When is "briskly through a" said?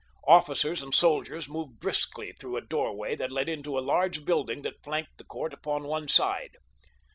1.79-2.61